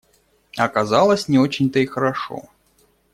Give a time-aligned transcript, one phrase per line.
[0.57, 2.49] Оказалось— не очень то и хорошо.